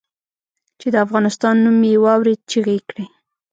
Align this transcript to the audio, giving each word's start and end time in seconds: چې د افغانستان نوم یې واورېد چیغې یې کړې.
چې 0.79 0.87
د 0.93 0.95
افغانستان 1.05 1.55
نوم 1.63 1.79
یې 1.89 1.95
واورېد 2.03 2.41
چیغې 2.51 2.73
یې 2.77 2.85
کړې. 2.89 3.05